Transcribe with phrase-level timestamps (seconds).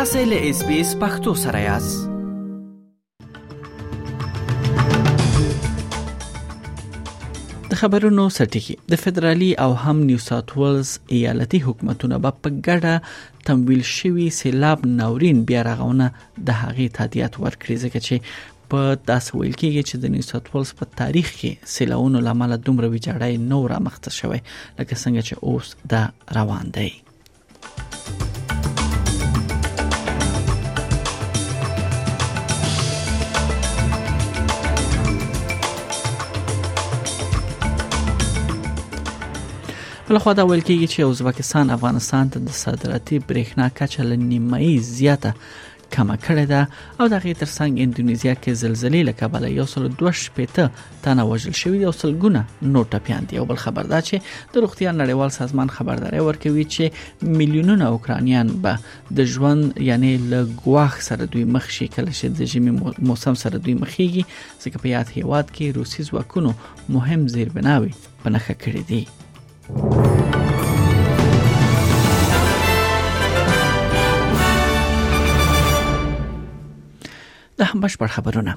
[0.00, 2.08] تاسو له اس بي اس پختو سره یاست
[7.70, 13.82] د خبرونو سرټکی د فدرالي او هم نیو ساوث ویلز ایالتي حکومتونه په ګډه تمویل
[13.90, 19.90] شوی سیلاب ناورین بیا رغونه د هغې تادیات ورکړي ځکه چې په داس ویل کېږي
[19.90, 24.18] چې د نیو ساوث ویلز په تاریخ کې سیلاونو لامل دومره ویجاړی نو را مخته
[24.22, 26.02] شوی لکه څنګه چې اوس دا
[26.40, 26.90] روان دی
[40.10, 44.72] بل خو دا ویل کیږي چې ازبکستان افغانستان ته د صادراتي برېښنا کچه له نیمایي
[44.98, 45.30] زیاته
[45.96, 46.60] کمه کړې ده
[47.00, 50.64] او د غیر ترڅنګ انډونیزیا کې زلزلې له کبله یو سل دوه شپېته
[51.04, 52.42] تنه وژل شوی یو سل ګونه
[52.74, 54.16] نوټه پیاندې او بل خبر دا چې
[54.56, 56.84] د روغتیا نړیوال سازمان خبرداري ورکوي چې
[57.38, 58.78] میلیونونه اوکرانیان به
[59.20, 62.72] د ژوند یعنی له ګواخ سره دوی مخ شي کله چې د ژمي
[63.12, 64.24] موسم سره دوی مخېږي
[64.64, 66.52] ځکه په یاد هیواد کې روسي ځواکونو
[66.98, 67.92] مهم زیربناوي
[68.24, 69.02] پنهخه کړې دي
[69.70, 69.72] د
[77.70, 78.52] هم بشپړ خبرونه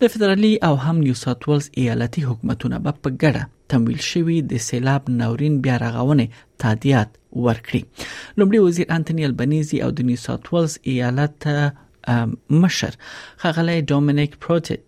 [0.00, 4.52] د فدرالي او هم نیو ساوث ویلز ایالتي حکومتونه به په ګډه تمویل شوی د
[4.68, 6.26] سیلاب ناورین بیا رغونې
[6.64, 7.10] تادیات
[7.44, 7.82] ورکړي
[8.38, 11.38] لومړي وزیر انټونی البنيزي او د نیو ساوث ویلز ایالت
[12.62, 12.94] مشر
[13.42, 14.80] خغلی ډومینیک پروتټ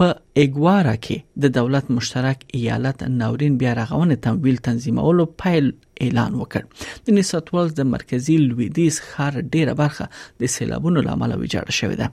[0.00, 0.06] په
[0.40, 5.66] ایګوارا کې د دولت مشترک ایالت ناورین بیا رغونې تمویل تنظیمولو پایل
[6.06, 6.62] اعلان وکړ
[7.08, 10.04] د نیسات ولز د مرکزی لویدیز خار ډیره برخه
[10.44, 12.08] د سیلابونو لامل ویجاړ شوې ده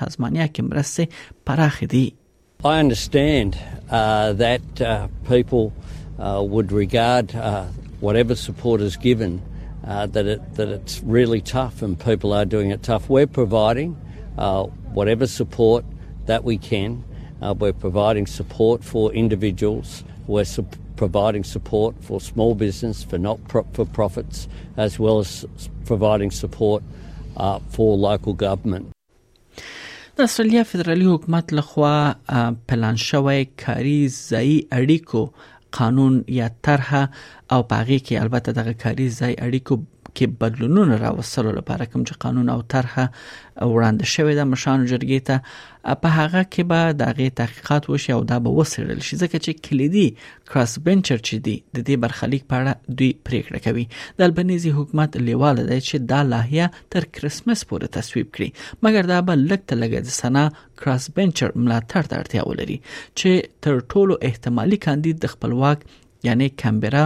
[0.49, 2.07] کې مرستې دي
[2.63, 3.51] I understand
[3.99, 5.73] uh, that uh, people
[6.27, 7.65] uh, would regard uh,
[8.07, 9.33] whatever support is given
[9.93, 13.09] uh, that it, that it's really tough and people are doing it tough.
[13.09, 13.91] We're providing
[14.37, 14.65] uh,
[14.99, 15.83] whatever support
[16.31, 16.91] that we can.
[17.63, 19.89] we're providing support for individuals.
[20.33, 20.63] We're su
[21.01, 24.39] providing support for small business, for not pro for profits,
[24.87, 25.31] as well as
[25.93, 26.83] providing support
[27.37, 28.87] uh, for local government.
[30.17, 31.97] د استرالیا فدرالي حکومت لخوا
[32.37, 33.99] uh, پلان شوی کاری
[34.31, 35.23] ځای اړیکو
[35.79, 37.03] قانون یا طرحه
[37.57, 39.75] او پاغي کې البته دغه کاری ځای اړیکو
[40.15, 45.97] کې بدلونونه راوستلو لپاره کوم چې قانون او طرحه وړاندې شوې ده مشان جرګې ته
[46.05, 49.69] په هغه کې به د غي تحقیقات وشي او دا به وسرل شي ځکه چې
[49.69, 50.05] کلیدي
[50.53, 53.87] کراس بنچر چې دی د دې برخلیک په اړه دوی پریکړه کوي
[54.23, 59.21] د البنيزي حکومت لیواله دی چې دا لاهیه تر کریسمس پورې تصویب کړي مګر دا
[59.31, 60.45] به لکه لګ د سنا
[60.83, 65.89] کراس بنچر ملاتړ ته اړتیا ولري چې تر ټولو احتمالي کاندید د خپلواک
[66.29, 67.05] یعنی کمبرا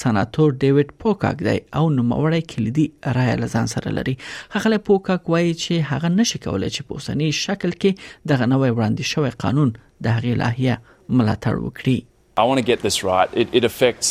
[0.00, 2.86] سناتور ډیوډ پوکاک دی او نوموړی کلیدي
[3.18, 4.14] رای له ځان سره لري
[4.56, 7.90] هغه پوکاک وایي چې هغه نشي کولای چې په اوسنی شکل کې
[8.32, 9.68] دغه نوې وړاندې شوی قانون
[10.04, 10.76] د هغې لاهیه
[11.16, 11.98] ملاتړ وکړي
[12.42, 13.30] I want to get this right.
[13.42, 14.08] It, it affects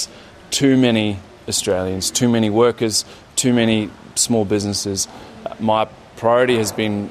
[0.57, 1.07] too many
[1.53, 2.99] Australians, too many workers,
[3.41, 3.89] too many
[4.27, 5.07] small businesses.
[5.71, 5.81] My
[6.21, 7.01] priority has been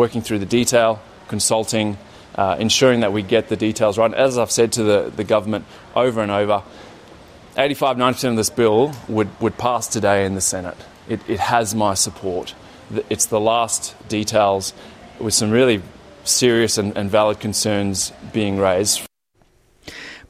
[0.00, 0.98] working through the detail,
[1.34, 4.16] consulting, uh, ensuring that we get the details right.
[4.26, 5.64] As I've said to the, the government
[6.02, 6.58] over and over,
[7.58, 10.76] 85 90% of this bill would, would pass today in the Senate.
[11.08, 12.54] It, it has my support.
[13.08, 14.74] It's the last details
[15.18, 15.82] with some really
[16.24, 19.05] serious and, and valid concerns being raised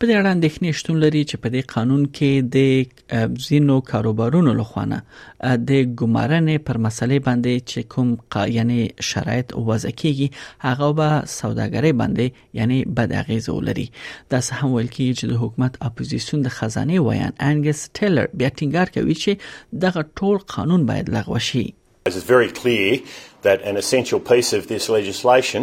[0.01, 2.57] په دې اړه اندېښنې شتون لري چې په دې قانون کې د
[3.47, 4.99] زینو کاروبارونو لخوانه
[5.69, 5.71] د
[6.01, 8.09] ګمارنې پر مسلې باندې چې کوم
[8.57, 8.77] یعنی
[9.13, 10.27] شرایط وضع کیږي
[10.67, 12.27] هغه به سوداګرۍ باندې
[12.61, 13.87] یعنی بد اغیز ولري
[14.31, 18.87] د هم ویل کیږي چې د حکومت اپوزیسیون د خزانه ویان انګس ټیلر بیا ټینګار
[18.99, 21.67] کوي چې دغه ټول قانون باید لغوه شي
[22.09, 22.91] It's very clear
[23.49, 25.63] that an essential piece of this legislation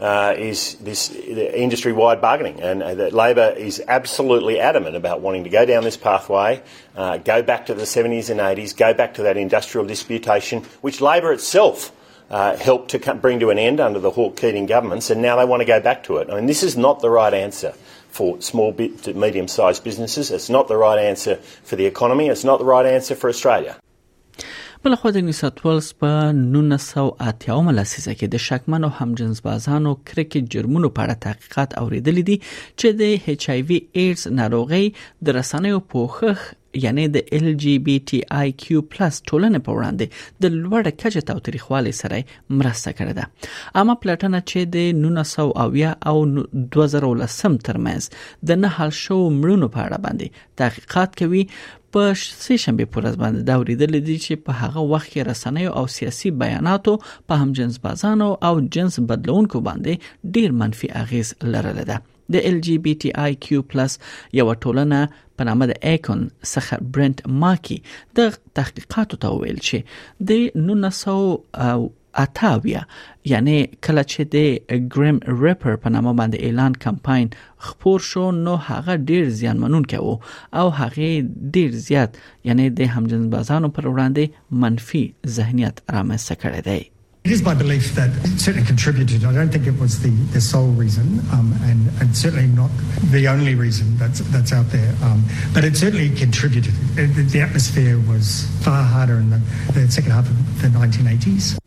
[0.00, 2.60] uh, is this industry wide bargaining.
[2.60, 6.62] And uh, that Labor is absolutely adamant about wanting to go down this pathway,
[6.96, 11.00] uh, go back to the 70s and 80s, go back to that industrial disputation, which
[11.00, 11.92] Labor itself.
[12.30, 15.36] Uh, helped to come, bring to an end under the Hawke Keating governments, and now
[15.36, 16.28] they want to go back to it.
[16.28, 17.72] I mean, this is not the right answer
[18.10, 20.30] for small to medium sized businesses.
[20.30, 22.28] It's not the right answer for the economy.
[22.28, 23.78] It's not the right answer for Australia.
[24.84, 31.06] بل خو د نیساتولس په 1980 ملسیزه کې د شکمنو همجنس بازانو کرکټ جرمونو په
[31.06, 32.36] اړه تحقیقات اوریدل دي
[32.80, 34.84] چې د هچ آی وی ایډز ناروغي
[35.28, 36.38] د رسنیو پوښښ
[36.84, 41.44] یعنی د ال جی بی ټي آی کیو پلس ټولنې په وړاندې د لوړ کچه
[41.46, 42.18] تاریخوالي سره
[42.62, 46.44] مرسته کړې ده اما پلاتنه چې د 1900 او
[46.76, 51.42] 2010 ترمنځ د نه حل شو مړونو په اړه باندې تحقیقات کوي
[51.96, 55.86] په سه شنبه پورز باندې دا ورېدل دي چې په هغه وخت کې رسنۍ او
[55.96, 62.00] سیاسي بیاناتو په هم جنس بازانو او جنس بدلونکو باندې ډیر منفي اغیز لرله ده
[62.34, 63.92] د ال جی بي ټي آی کیو پلس
[64.38, 64.98] یو ټولنه
[65.36, 66.20] په نامه د اکون
[66.52, 67.76] څخه برنت ماکی
[68.18, 69.76] د تحقیقاتو ته ویل چې
[70.28, 70.30] د
[70.88, 71.86] 1900
[72.24, 72.80] اتاویا
[73.32, 74.36] یعنی کله چې د
[74.96, 77.26] ګریم ریپر په نامه باندې اعلان کمپاین
[77.68, 80.16] خپور شو نو هغه ډیر زیانمنون کاوه
[80.62, 81.08] او هغه
[81.56, 82.12] ډیر زیات
[82.52, 85.04] یعنی د همجنس بازانو پر وړاندې منفي
[85.40, 86.80] ذهنیت رامنځته کړی دی
[87.24, 89.24] It is my belief that certainly contributed.
[89.24, 92.70] I don't think it was the, the sole reason, um, and, and, certainly not
[93.10, 94.94] the only reason that's, that's out there.
[95.02, 96.72] Um, but it certainly contributed.
[96.96, 99.40] It, the atmosphere was far harder in the,
[99.74, 101.58] the second half of the 1980s.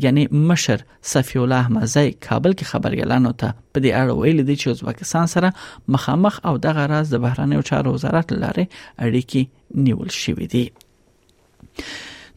[0.00, 4.66] یعنی مشر صفی الله احمدزی کابل کې خبرګلانو ته په دې اړه ویل دي چې
[4.74, 5.48] ازبکستان سره
[5.94, 8.64] مخامخ او د غرض د بهرانه چارو وزارت لارې
[9.04, 9.42] اړیکې
[9.86, 10.64] نیول شوې دي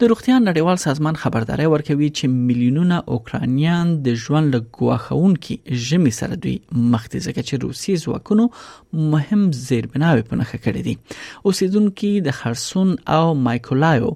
[0.03, 6.37] د روغتیا نړیوال سازمان خبرداري ورکوي چې میلیونونه اوکرانیان د ژوند له ګواښونکو ژمي سره
[6.45, 6.55] دوی
[6.95, 8.47] مخ دي ځکه چې روسي ځواکونو
[9.13, 10.95] مهم زیربناوي په نخښه کړې دي
[11.51, 14.09] اوسیدونکو د خرسون او مایکولایو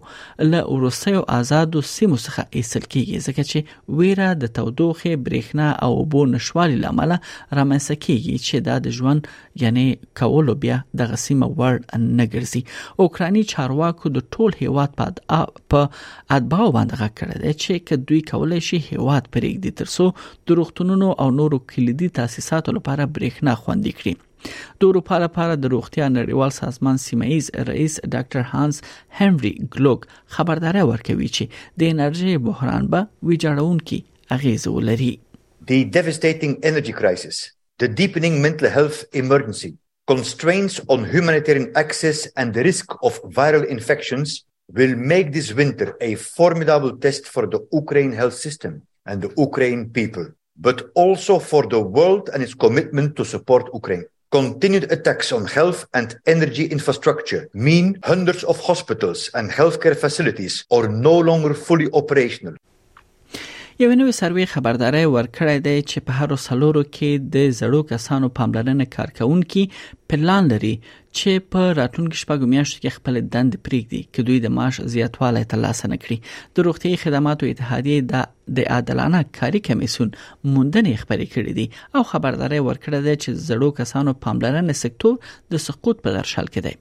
[0.49, 6.25] له روسیو آزادو سیمو څخه ایستل کیږي ځکه چې ویره د تودوخه برېښنا او اوبو
[6.33, 9.31] نشوالي لامل رامنځته کیږي چې دا د ژوند
[9.65, 9.87] یعنی
[10.23, 15.27] کولو بیا د غسیمه ور نه ګرځي اوکراني چارواکو د ټول هیواد په
[15.73, 20.05] په اتباو باندې غږ کړی دی چې ک دوی کولای شي هیواد پرېږدي ترڅو
[20.49, 24.25] د روغتونونو او نورو کلیدي تاسیساتو لپاره برېښنا خوندي کړي
[24.81, 28.81] د اروپا لپاره د روغتیا نړیوال سازمان سیمایز رئیس ډاکټر هانس
[29.19, 30.07] هنري ګلوک
[30.37, 34.01] خبرداري ورکوي چې د انرژي بحران به ویجاړونکي
[34.37, 35.11] اغیز ولري
[35.71, 37.39] The devastating energy crisis,
[37.81, 39.69] the deepening mental health emergency,
[40.11, 44.33] constraints on humanitarian access and the risk of viral infections
[44.71, 49.89] will make this winter a formidable test for the Ukraine health system and the Ukraine
[49.89, 50.25] people,
[50.57, 54.05] but also for the world and its commitment to support Ukraine.
[54.31, 60.87] Continued attacks on health and energy infrastructure mean hundreds of hospitals and healthcare facilities are
[60.87, 62.53] no longer fully operational.
[63.83, 68.87] یو نوې سروې خبرداري ورکړې ده چې په هر سلورو کې د زړو کسانو پاملرنه
[68.95, 69.61] کارکونکي
[70.13, 74.79] پلان لري چې په راتلونکو شپږو میاشتو کې خپل دند پرېږدي چې دوی د معاش
[74.95, 78.25] زیاتوالی ترلاسه نکړي د روغتي خدماتو اتحادیه د
[78.59, 84.15] د عادلانه کاري کمیسون موندنې خبرې کړې دي او خبرداري ورکړه ده چې زړو کسانو
[84.27, 85.15] پاملرنه سکتور
[85.55, 86.75] د سقوط په درشل کې دی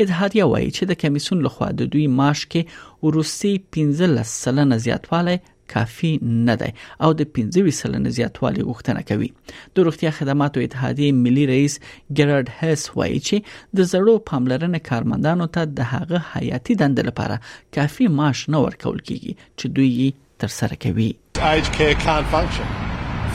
[0.00, 5.38] اتحادیه وایي چې د کمیسون لخوا د دوی معاش کې ورسي 15 سلنه زیاتوالی
[5.74, 6.10] کافی
[6.48, 6.70] نه دی
[7.06, 9.28] او د 15 سلنه زیاتوالی غوښتنه کوي
[9.74, 11.74] د روغتیا خدماتو اتحادیه ملي رئیس
[12.20, 13.36] ګرارد هس وایي چې
[13.80, 17.36] د زړو پاملرنه کارمندانو ته د هغه حیاتي دند لپاره
[17.78, 20.10] کافی معاش نه ورکول کیږي چې دوی یې
[20.40, 21.10] تر سره کوي
[21.52, 22.66] aged care can't function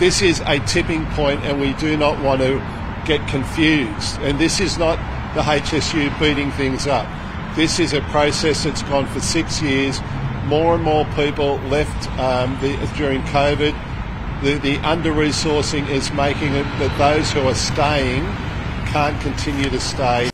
[0.04, 2.52] this is a tipping point and we do not want to
[3.12, 4.98] get confused and this is not
[5.40, 10.02] the HSU beating things up this is a process that's gone for 6 years
[10.54, 13.74] more and more people left um, the, during COVID.
[14.44, 18.24] The, the under resourcing is making it that those who are staying
[18.94, 20.30] can't continue to stay.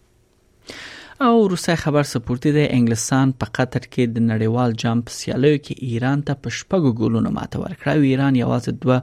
[1.21, 6.21] او روسي خبر سپورتي د انګلستان په قطر کې د نړیوال جامپ سیالیو کې ایران
[6.29, 8.97] ته په شپږو ګولونو ماته ورکړه ایران یوازې دوه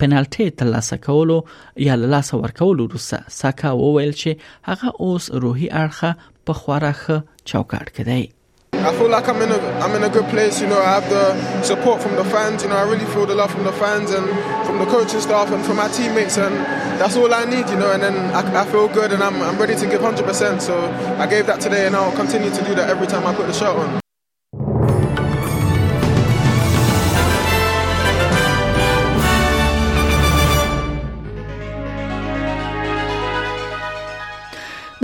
[0.00, 1.38] پنالټي ترلاسه کولو
[1.86, 4.30] یا له لاس ورکولو وروسته ساکا وویل چې
[4.68, 6.10] هغه اوس روحي اړخه
[6.50, 7.16] په خورا ښه
[7.50, 8.22] چوکاټ کې دی
[8.88, 9.56] I feel like I'm in a
[9.86, 10.56] I'm in a good place.
[10.62, 11.24] You know, I have the
[11.70, 12.56] support from the fans.
[12.66, 14.26] You know, I really feel the love from the fans and
[14.66, 16.54] from the coaching staff and from my teammates, and
[17.04, 17.66] that's all I need.
[17.76, 20.68] You know, and then I, I feel good and I'm I'm ready to give 100%.
[20.68, 20.74] So
[21.26, 23.56] I gave that today, and I'll continue to do that every time I put the
[23.60, 23.88] shirt on.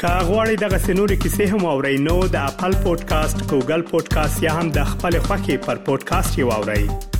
[0.00, 4.90] کاغوري دغه سنوري کیسې هم او رینو د خپل پودکاسټ ګوګل پودکاسټ یا هم د
[4.94, 7.17] خپل خاكي پر پودکاسټ یووړئ